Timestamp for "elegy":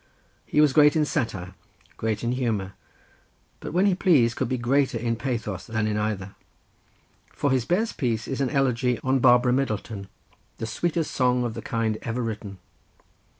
8.49-8.99